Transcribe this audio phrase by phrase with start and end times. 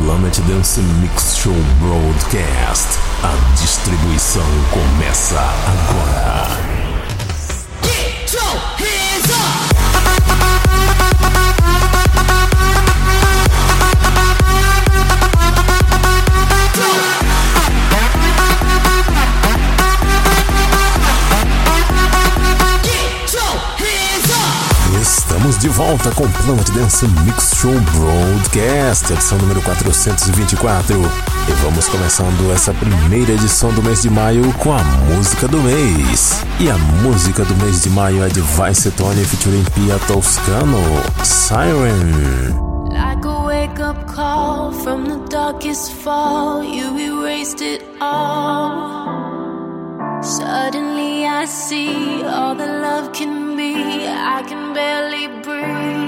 [0.00, 2.98] Planet Dance Mix Show Broadcast.
[3.24, 6.46] A distribuição começa agora.
[7.82, 9.77] Get your hands up!
[25.28, 30.96] Estamos de volta com Planet Dance Mix Show Broadcast, edição número 424.
[30.96, 36.42] E vamos começando essa primeira edição do mês de maio com a música do mês.
[36.58, 40.80] E a música do mês de maio é de Vice Tony featuring Pia Toscano,
[41.22, 42.56] Siren.
[42.90, 49.28] Like a wake up call from the darkest fall, you erased it all.
[50.22, 54.06] Suddenly I see all the love can be.
[54.06, 56.07] I can barely breathe.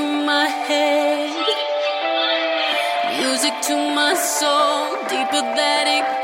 [3.61, 6.20] to my soul, deeper than it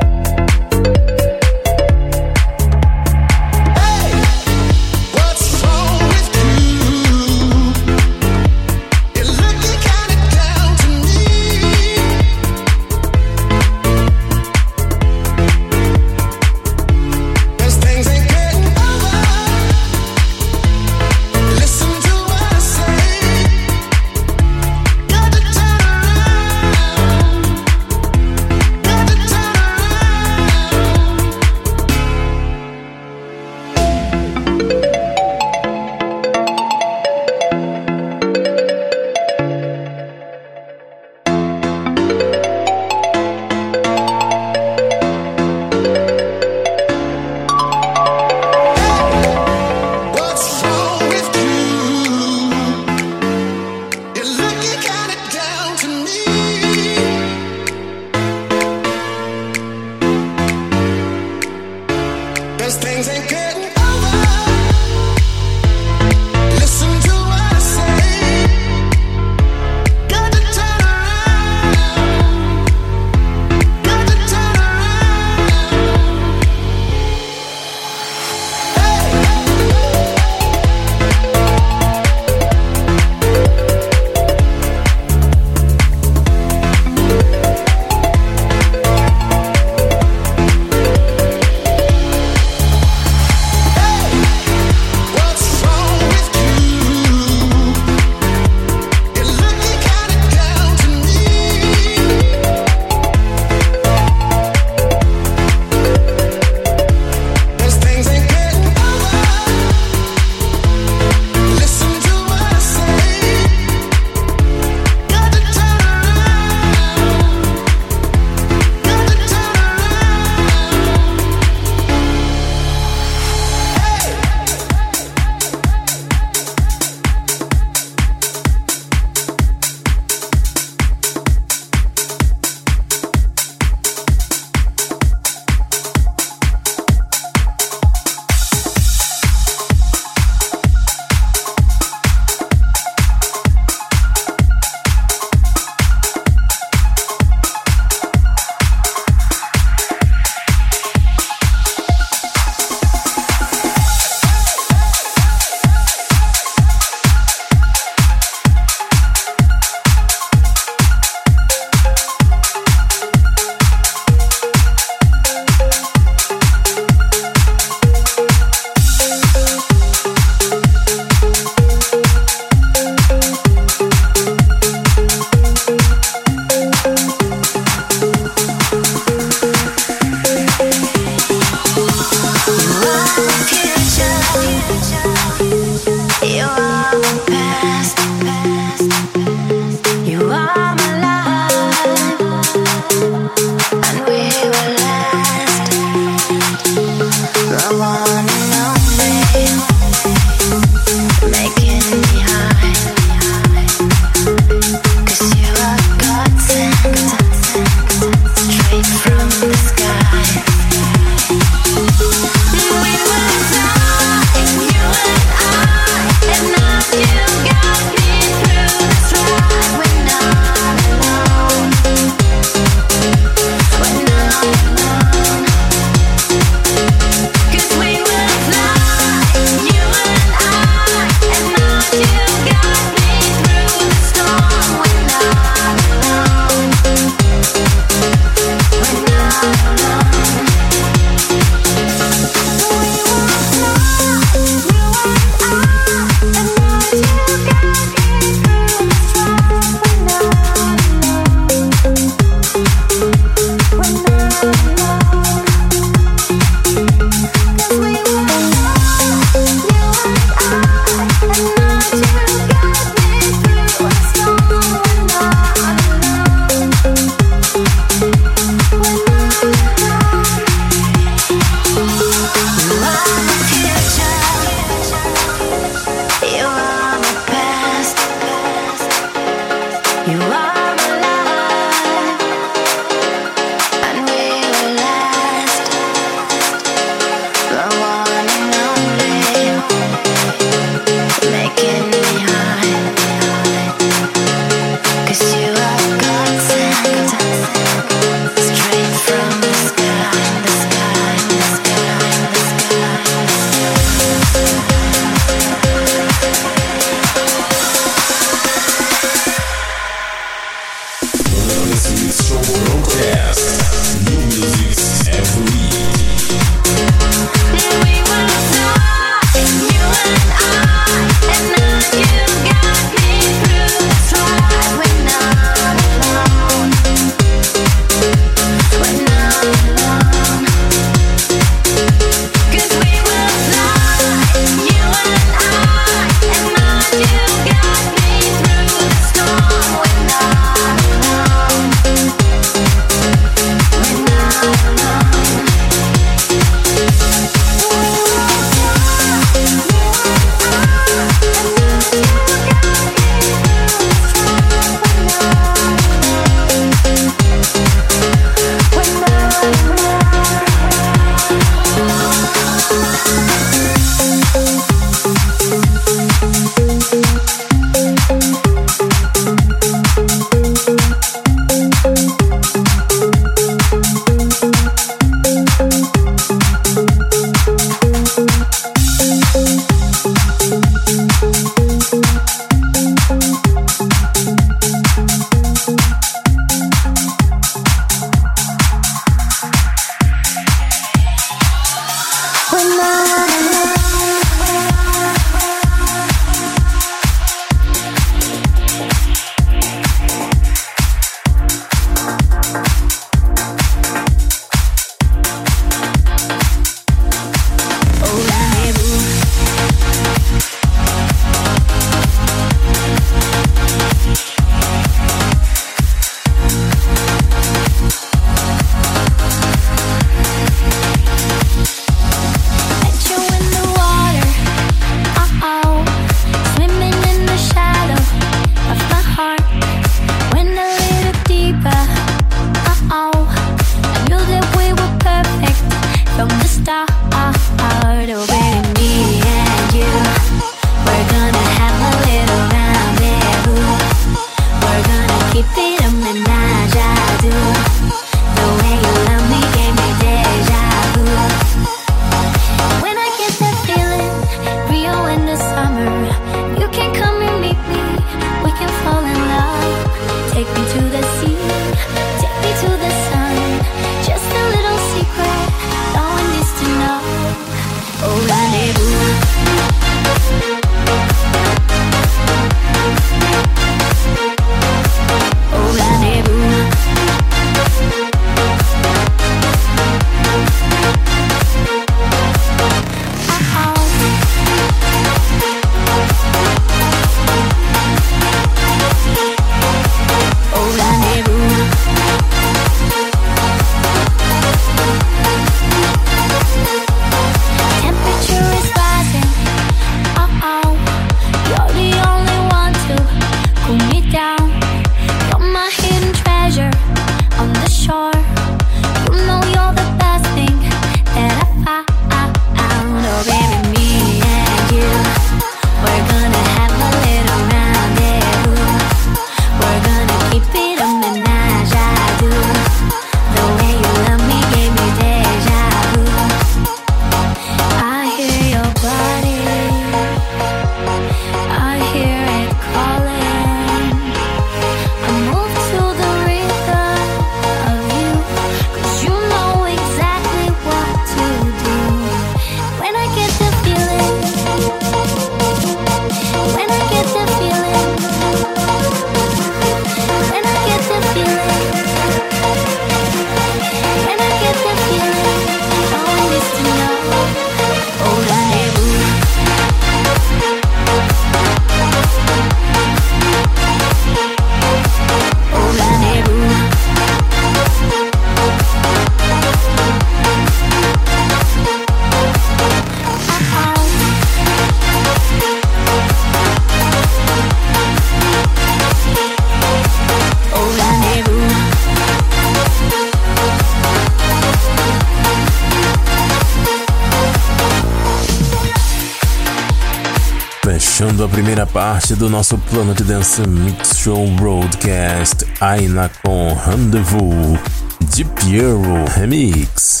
[592.12, 597.58] parte do nosso Planet Dance Mix Show Broadcast, Aina com Rendezvous,
[598.00, 600.00] de Piero Remix.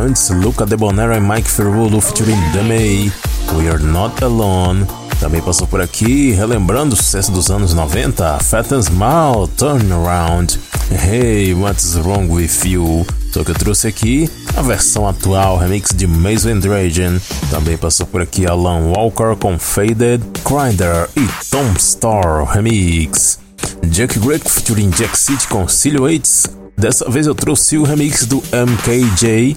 [0.00, 3.12] Antes, Luca Debonaire e Mike Ferrolo featuring May,
[3.54, 4.86] We Are Not Alone.
[5.20, 10.58] Também passou por aqui, relembrando o sucesso dos anos 90, Fat and Smile, Turn Around,
[10.90, 13.06] Hey, What's Wrong With You.
[13.32, 17.18] Só que eu trouxe aqui a versão atual, remix de Mason Dragon.
[17.50, 23.38] Também passou por aqui Alan Walker com Faded, Grinder e Tom Star remix.
[23.86, 26.46] Jack Greco featuring Jack City com Silhouettes.
[26.76, 29.56] Dessa vez eu trouxe o remix do MKJ.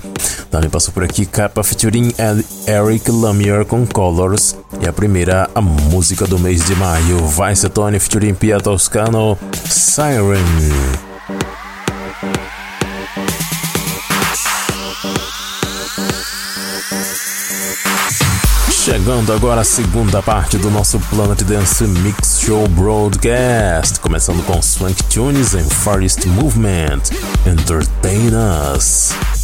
[0.52, 2.14] Também passou por aqui Kappa featuring
[2.68, 4.56] Eric Lamier com Colors.
[4.82, 11.17] E a primeira, a música do mês de maio, Vice Tony featuring Pia Toscano, Siren.
[18.98, 25.04] Chegando agora a segunda parte do nosso Planet Dance Mix Show Broadcast, começando com Swank
[25.04, 27.04] Tunes and Farthest Movement.
[27.46, 28.32] Entertain
[28.76, 29.37] us!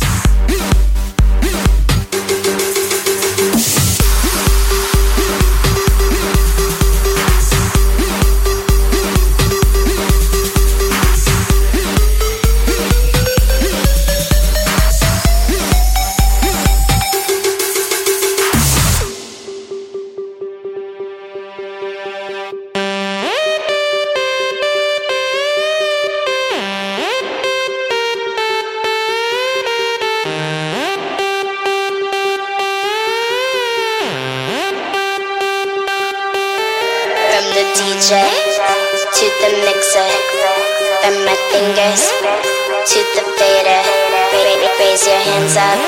[45.23, 45.79] Hands up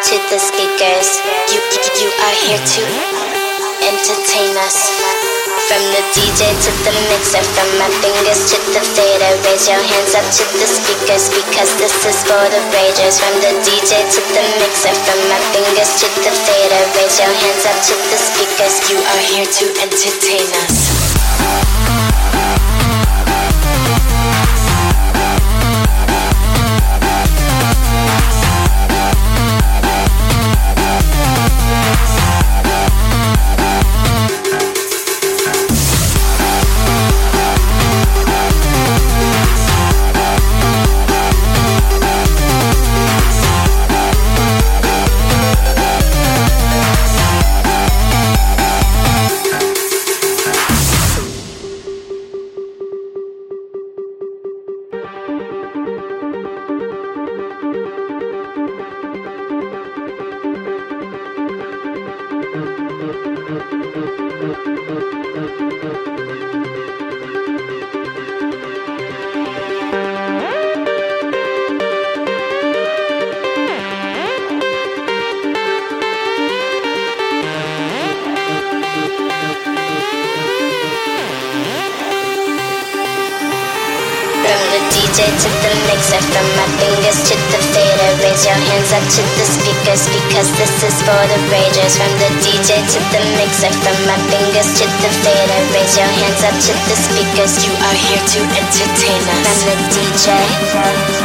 [0.00, 1.08] to the speakers
[1.52, 1.60] You
[2.00, 2.82] you are here to
[3.84, 4.88] entertain us.
[5.68, 9.32] From the DJ to the mixer, from my fingers to the fader.
[9.44, 13.20] Raise your hands up to the speakers because this is for the ragers.
[13.20, 16.82] From the DJ to the mixer, from my fingers to the fader.
[16.96, 18.74] Raise your hands up to the speakers.
[18.88, 20.93] You are here to entertain us.
[89.96, 91.94] Speakers because this is for the ragers.
[91.94, 95.60] From the DJ to the mixer, from my fingers to the fader.
[95.70, 97.52] Raise your hands up to the speakers.
[97.62, 99.62] You are here to entertain us.
[99.62, 100.26] From the DJ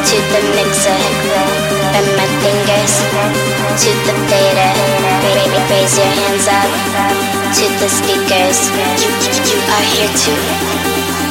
[0.06, 1.00] to the mixer,
[1.94, 2.94] from my fingers
[3.82, 4.72] to the fader.
[5.70, 6.70] Raise your hands up
[7.58, 8.60] to the speakers.
[9.02, 9.10] You,
[9.50, 10.34] you are here to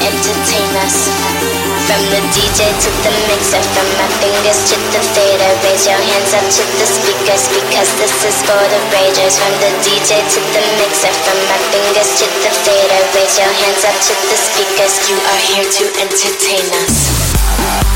[0.03, 1.58] entertain us.
[1.89, 5.53] From the DJ to the mixer, from my fingers to the fader.
[5.65, 9.41] Raise your hands up to the speakers because this is for the ragers.
[9.41, 13.01] From the DJ to the mixer, from my fingers to the fader.
[13.17, 15.01] Raise your hands up to the speakers.
[15.09, 17.88] You are here to entertain us.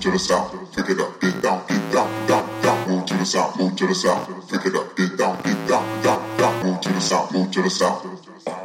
[0.00, 3.16] move to the south, pick it up, get down, get down, down, down, move to
[3.18, 6.64] the south, move to the south, pick it up, get down, get down, down, down,
[6.64, 8.06] move to the south, move to the south.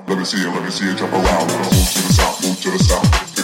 [0.08, 1.52] Let me see you, let me see you jump around.
[1.52, 3.35] Move to the south, move to the south.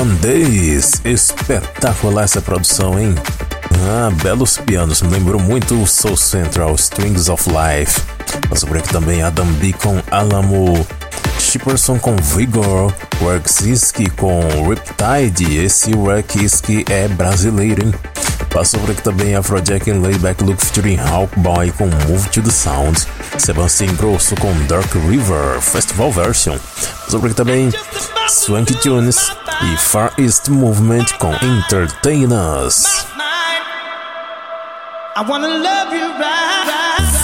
[0.00, 1.00] 41 Days.
[1.04, 3.14] Espetacular essa produção, hein?
[3.86, 8.00] Ah, belos pianos, me lembrou muito o Soul Central, Strings of Life.
[8.48, 10.86] Mas por aqui também Adam B com Alamo,
[11.38, 15.58] Shipperson com Vigor, Werksiski com Riptide.
[15.58, 17.94] Esse Werksiski é brasileiro, hein?
[18.48, 23.06] Passou por aqui também Afrojack and Layback Look featuring Hawkboy com Move to the Sound.
[23.38, 26.56] Sebastian Grosso com Dark River Festival Version.
[27.04, 27.70] Passou por aqui também
[28.28, 29.30] Swanky Tunes
[29.62, 33.06] e Far East Movement com Entertainers.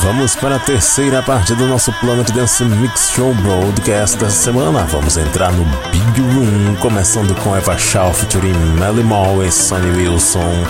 [0.03, 4.85] Vamos para a terceira parte do nosso Planet Dance Mix Show Broadcast dessa semana.
[4.85, 10.65] Vamos entrar no Big Room, começando com Eva Shaw featuring Melly Mall e Sonny Wilson.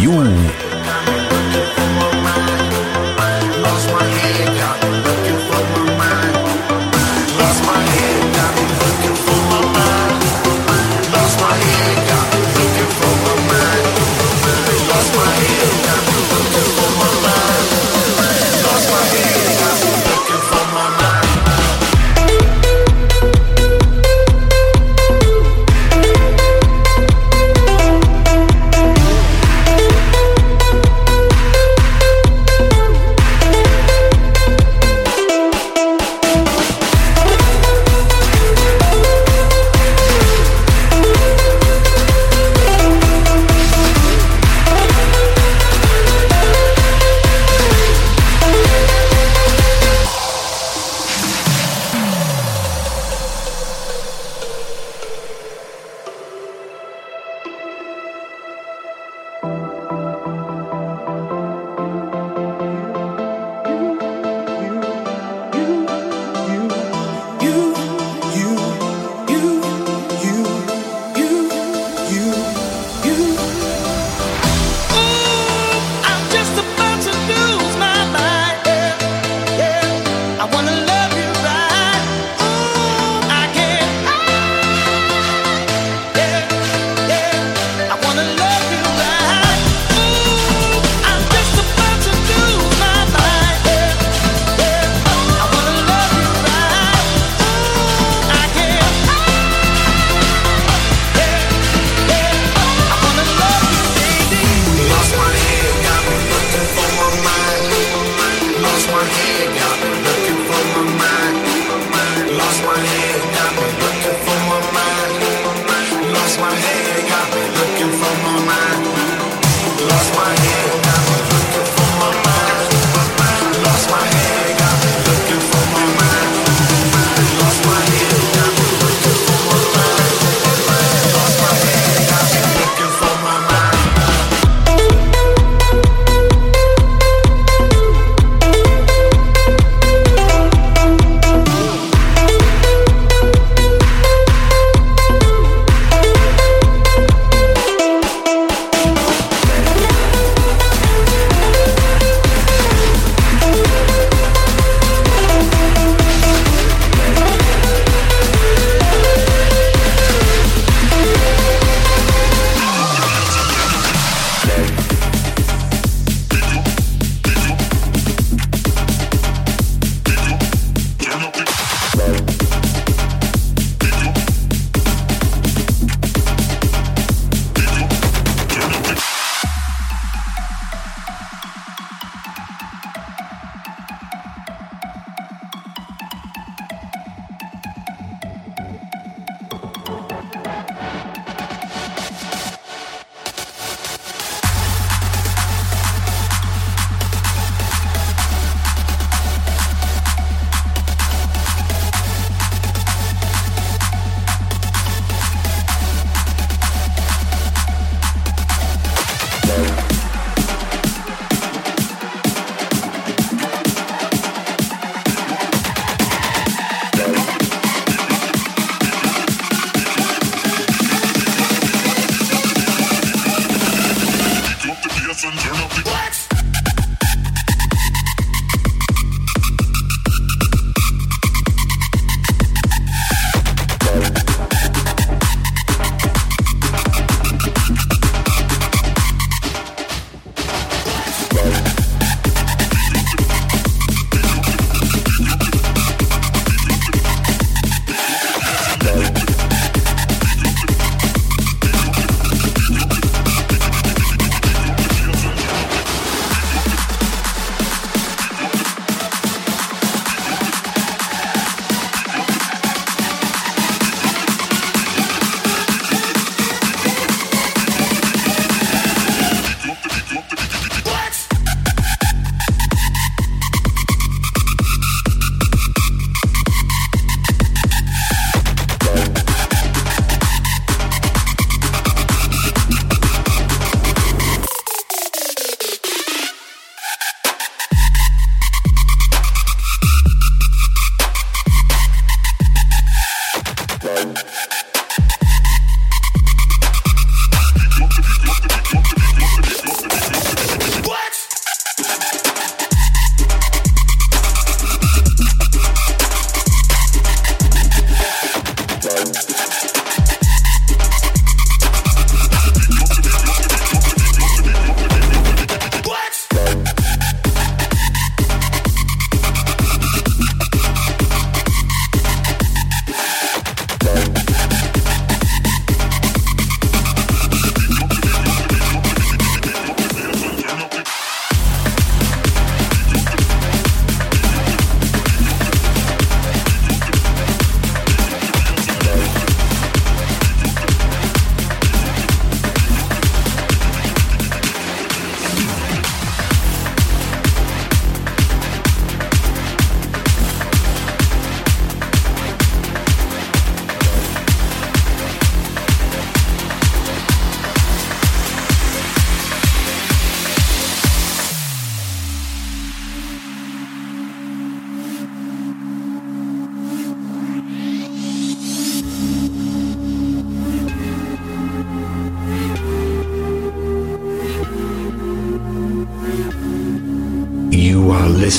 [0.00, 0.53] You.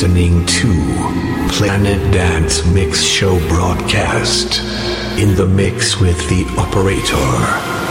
[0.06, 0.68] Listening to
[1.51, 4.60] Planet Dance Mix Show broadcast
[5.18, 7.85] in the mix with the operator.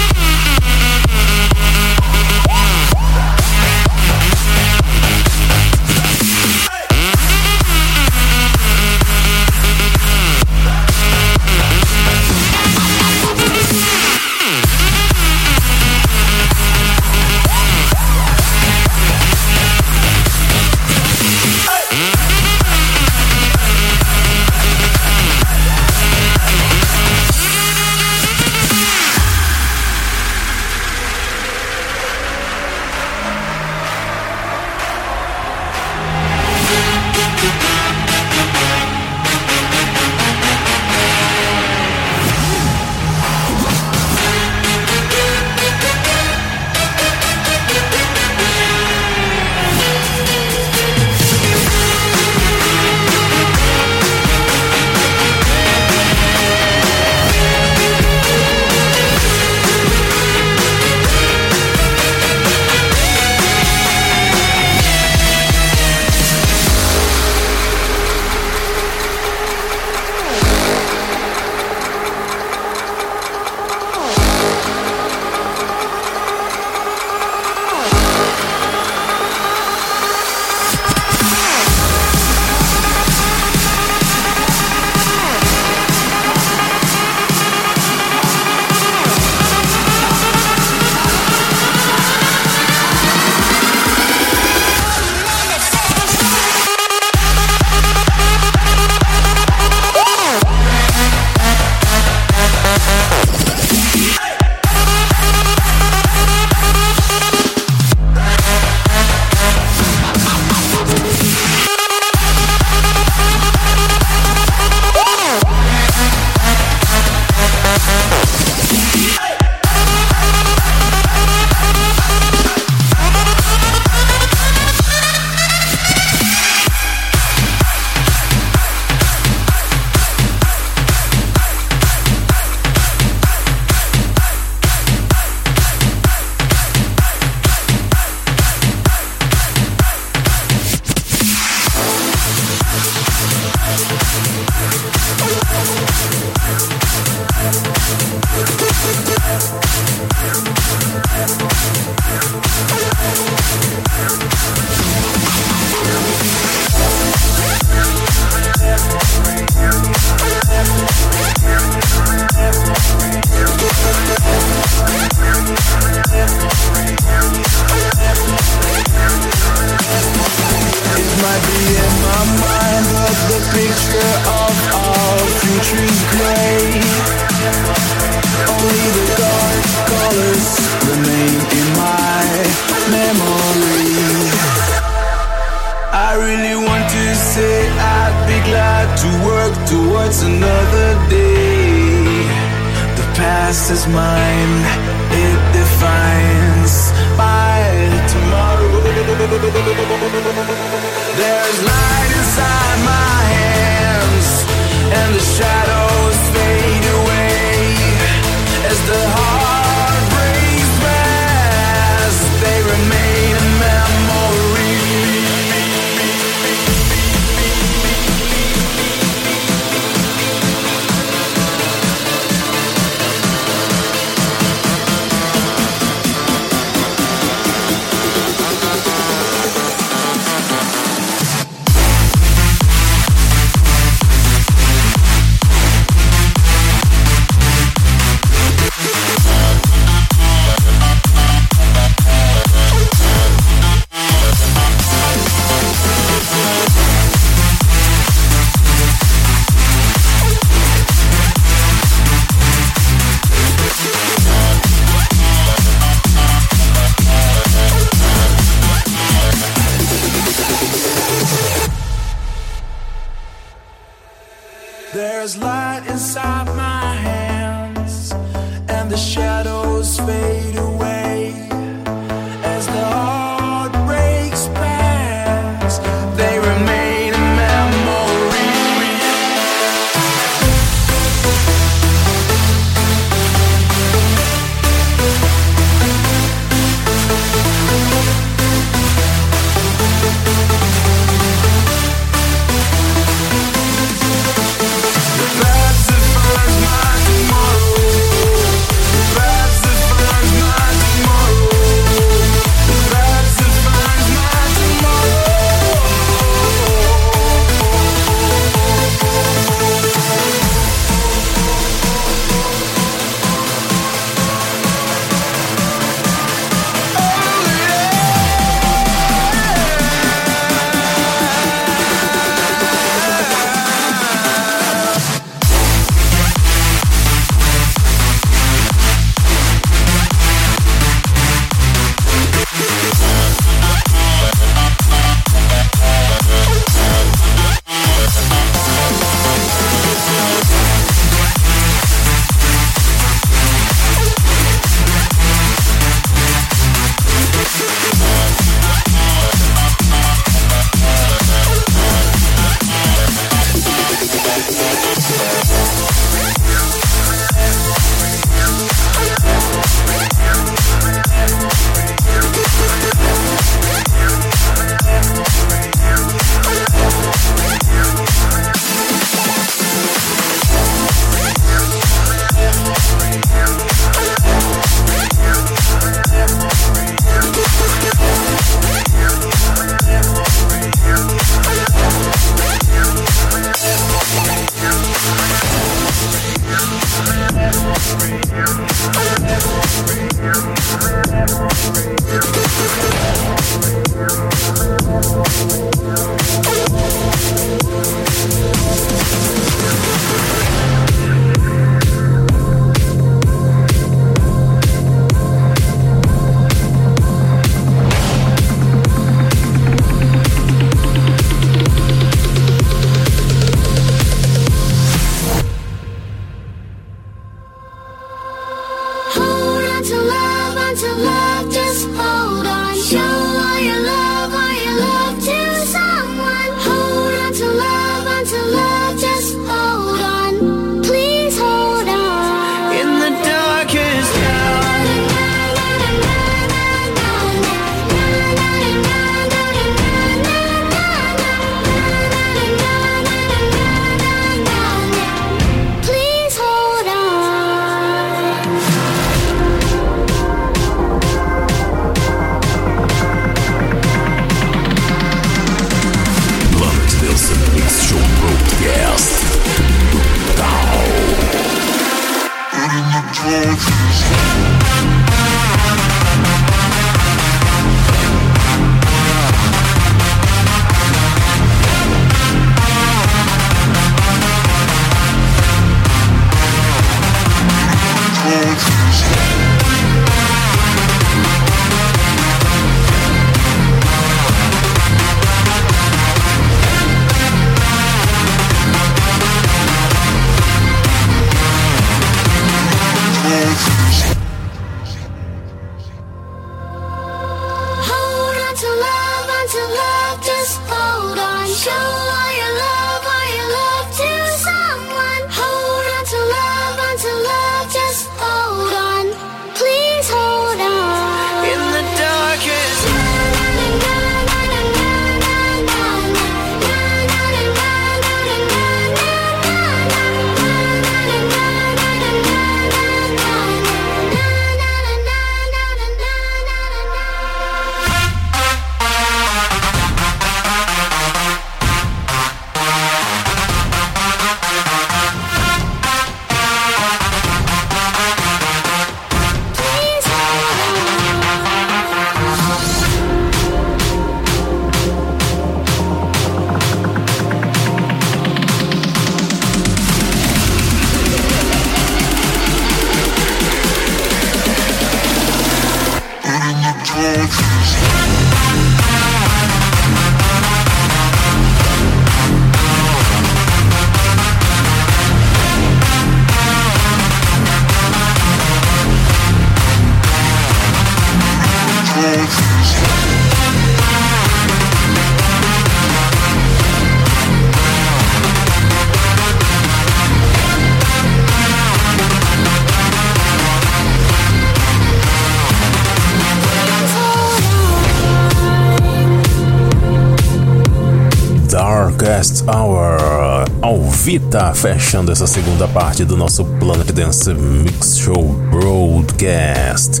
[594.10, 598.20] Alvita, fechando essa segunda parte do nosso Planet Dance Mix Show
[598.50, 600.00] Broadcast.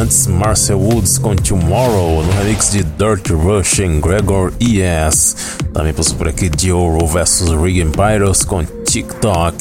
[0.00, 5.34] Antes, Marcel Woods com Tomorrow, no remix de Dirt Rush em Gregor E.S.
[5.72, 9.56] Também passou por aqui Dioro vs Rig Pyros com TikTok.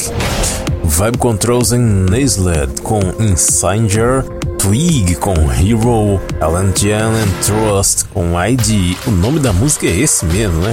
[0.84, 4.24] Vibe Controls em Nasled com Insinger.
[4.60, 8.96] Twig com Hero, Alan Jan and Trust com ID.
[9.08, 10.72] O nome da música é esse mesmo, né?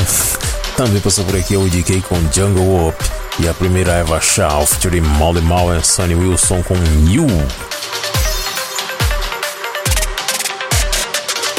[0.76, 5.00] Também passou por aqui o DK com Jungle Whoop e a primeira Eva Shaw featuring
[5.00, 7.26] Molly Mal e Sonny Wilson com New.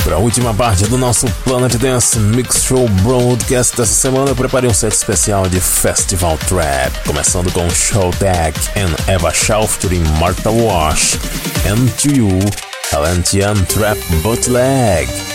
[0.04, 4.70] Para a última parte do nosso Planet Dance Mix Show Broadcast dessa semana, eu preparei
[4.70, 10.52] um set especial de Festival Trap, começando com Show Tag and Eva Shaw featuring Martha
[10.52, 11.16] Wash
[11.66, 12.40] and To You,
[12.94, 15.35] Atlantean Trap Bootleg.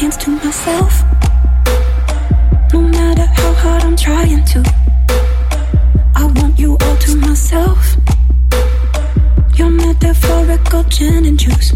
[0.00, 1.02] hands to myself.
[2.72, 4.60] No matter how hard I'm trying to,
[6.16, 7.96] I want you all to myself.
[9.56, 11.74] Your metaphorical gin and juice.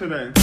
[0.00, 0.39] Today.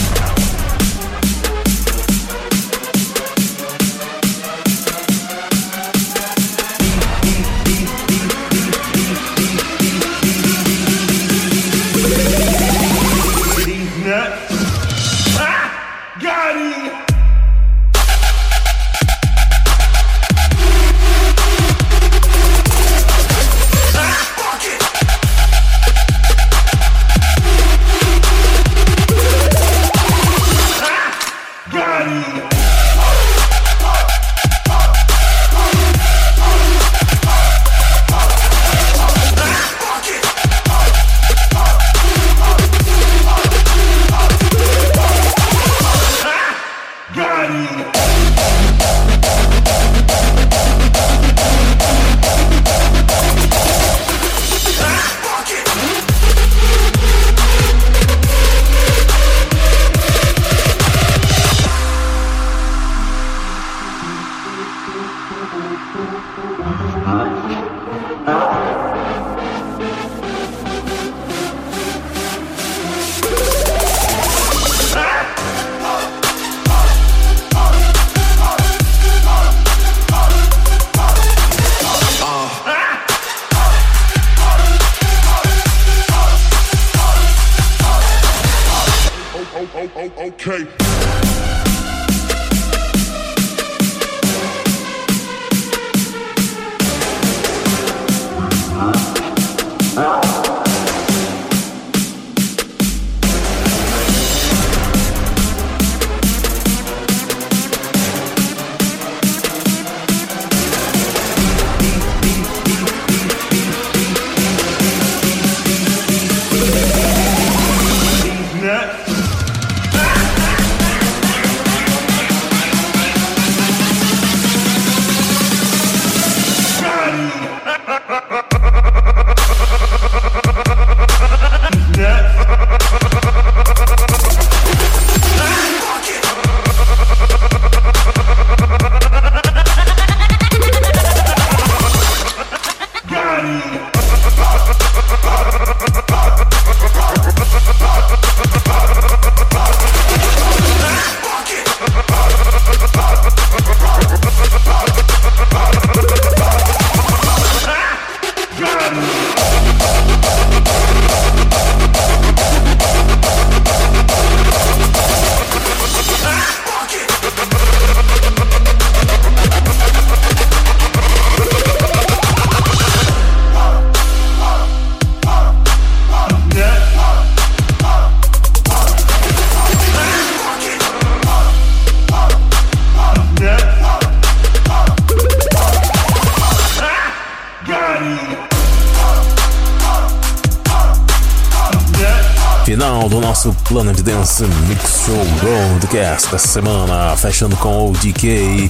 [193.78, 198.68] Planet Dance Mix Show Broadcast da semana, fechando com o DK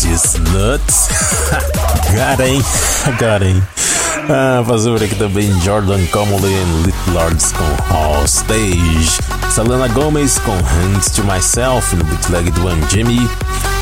[0.00, 1.08] This Nuts.
[2.10, 2.60] Got hein?
[3.20, 3.62] Got hein?
[4.28, 9.20] Ah, fazer aqui também Jordan Comoley e Little Lords com All Stage.
[9.48, 13.30] Selena Gomez com Hands to Myself no bootleg do One Jimmy.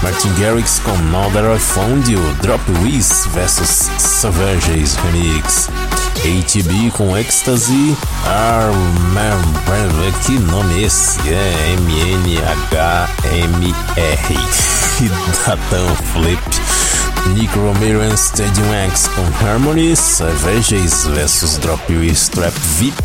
[0.02, 5.70] Martin Garrix com Now That I Found You, Drop Wiz vs Savages Remix.
[6.26, 9.40] ATB com Ecstasy, Armor,
[10.26, 11.20] que nome é esse?
[11.28, 12.36] É M-N-H-M-R.
[15.46, 16.42] Datão Flip.
[17.32, 22.96] Nick Romero and Stadium X com Harmony, Savages vs Drop You Strap VIP